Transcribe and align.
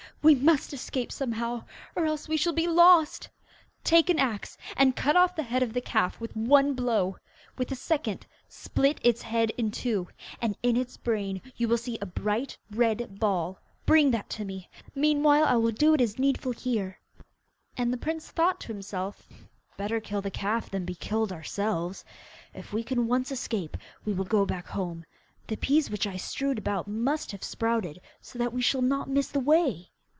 We 0.23 0.35
must 0.35 0.71
escape 0.71 1.11
somehow, 1.11 1.63
or 1.95 2.05
else 2.05 2.27
we 2.27 2.37
shall 2.37 2.53
be 2.53 2.67
lost. 2.67 3.27
Take 3.83 4.07
an 4.07 4.19
axe, 4.19 4.55
and 4.77 4.95
cut 4.95 5.15
off 5.15 5.35
the 5.35 5.41
head 5.41 5.63
of 5.63 5.73
the 5.73 5.81
calf 5.81 6.21
with 6.21 6.35
one 6.37 6.75
blow. 6.75 7.17
With 7.57 7.71
a 7.71 7.75
second, 7.75 8.27
split 8.47 8.99
its 9.03 9.23
head 9.23 9.49
in 9.57 9.71
two, 9.71 10.09
and 10.39 10.55
in 10.61 10.77
its 10.77 10.95
brain 10.95 11.41
you 11.55 11.67
will 11.67 11.75
see 11.79 11.97
a 11.97 12.05
bright 12.05 12.55
red 12.69 13.19
ball. 13.19 13.57
Bring 13.87 14.11
that 14.11 14.29
to 14.31 14.45
me. 14.45 14.69
Meanwhile, 14.93 15.43
I 15.45 15.55
will 15.55 15.71
do 15.71 15.89
what 15.89 16.01
is 16.01 16.19
needful 16.19 16.51
here. 16.51 16.99
And 17.75 17.91
the 17.91 17.97
prince 17.97 18.29
thought 18.29 18.59
to 18.59 18.67
himself, 18.73 19.27
'Better 19.75 19.99
kill 19.99 20.21
the 20.21 20.29
calf 20.29 20.69
than 20.69 20.85
be 20.85 20.93
killed 20.93 21.33
ourselves. 21.33 22.05
If 22.53 22.71
we 22.71 22.83
can 22.83 23.07
once 23.07 23.31
escape, 23.31 23.75
we 24.05 24.13
will 24.13 24.25
go 24.25 24.45
back 24.45 24.67
home. 24.67 25.03
The 25.47 25.55
peas 25.55 25.89
which 25.89 26.05
I 26.05 26.17
strewed 26.17 26.59
about 26.59 26.87
must 26.87 27.31
have 27.31 27.43
sprouted, 27.43 27.99
so 28.21 28.37
that 28.37 28.53
we 28.53 28.61
shall 28.61 28.83
not 28.83 29.09
miss 29.09 29.29
the 29.29 29.39
way. 29.39 29.87